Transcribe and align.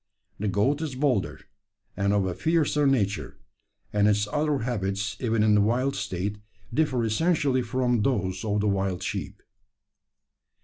The 0.39 0.47
goat 0.47 0.81
is 0.81 0.95
bolder, 0.95 1.41
and 1.95 2.11
of 2.11 2.25
a 2.25 2.33
fiercer 2.33 2.87
nature; 2.87 3.37
and 3.93 4.07
its 4.07 4.25
other 4.31 4.57
habits, 4.63 5.15
even 5.19 5.43
in 5.43 5.53
the 5.53 5.61
wild 5.61 5.95
state, 5.95 6.39
differ 6.73 7.03
essentially 7.03 7.61
from 7.61 8.01
those 8.01 8.43
of 8.43 8.61
the 8.61 8.67
wild 8.67 9.03
sheep. 9.03 9.43